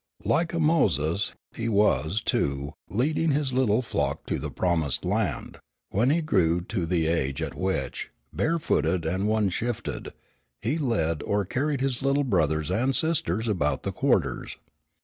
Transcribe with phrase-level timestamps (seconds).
[0.25, 5.59] Like a Moses he was, too, leading his little flock to the promised land,
[5.91, 10.11] when he grew to the age at which, barefooted and one shifted,
[10.59, 14.57] he led or carried his little brothers and sisters about the quarters.